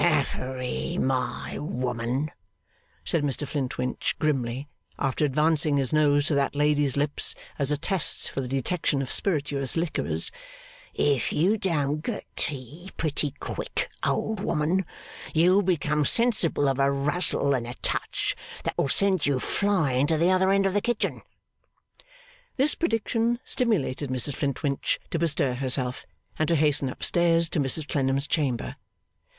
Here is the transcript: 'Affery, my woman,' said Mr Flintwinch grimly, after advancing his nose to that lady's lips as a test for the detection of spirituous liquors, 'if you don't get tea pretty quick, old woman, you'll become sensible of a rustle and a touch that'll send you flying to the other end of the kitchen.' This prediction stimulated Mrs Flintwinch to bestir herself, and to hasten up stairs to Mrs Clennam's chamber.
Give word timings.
'Affery, 0.03 0.97
my 0.99 1.59
woman,' 1.59 2.31
said 3.05 3.21
Mr 3.23 3.47
Flintwinch 3.47 4.15
grimly, 4.17 4.67
after 4.97 5.23
advancing 5.23 5.77
his 5.77 5.93
nose 5.93 6.25
to 6.25 6.33
that 6.33 6.55
lady's 6.55 6.97
lips 6.97 7.35
as 7.59 7.71
a 7.71 7.77
test 7.77 8.31
for 8.31 8.41
the 8.41 8.47
detection 8.47 9.03
of 9.03 9.11
spirituous 9.11 9.77
liquors, 9.77 10.31
'if 10.95 11.31
you 11.31 11.55
don't 11.55 12.01
get 12.01 12.25
tea 12.35 12.89
pretty 12.97 13.29
quick, 13.39 13.91
old 14.03 14.39
woman, 14.39 14.87
you'll 15.35 15.61
become 15.61 16.03
sensible 16.03 16.67
of 16.67 16.79
a 16.79 16.89
rustle 16.91 17.53
and 17.53 17.67
a 17.67 17.75
touch 17.83 18.35
that'll 18.63 18.89
send 18.89 19.27
you 19.27 19.39
flying 19.39 20.07
to 20.07 20.17
the 20.17 20.31
other 20.31 20.49
end 20.49 20.65
of 20.65 20.73
the 20.73 20.81
kitchen.' 20.81 21.21
This 22.57 22.73
prediction 22.73 23.37
stimulated 23.45 24.09
Mrs 24.09 24.33
Flintwinch 24.33 24.99
to 25.11 25.19
bestir 25.19 25.53
herself, 25.53 26.07
and 26.39 26.47
to 26.47 26.55
hasten 26.55 26.89
up 26.89 27.03
stairs 27.03 27.47
to 27.49 27.59
Mrs 27.59 27.87
Clennam's 27.87 28.25
chamber. 28.25 28.77